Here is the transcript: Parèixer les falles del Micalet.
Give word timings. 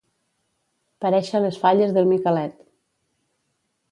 Parèixer 1.05 1.41
les 1.43 1.59
falles 1.65 1.93
del 1.97 2.09
Micalet. 2.13 2.57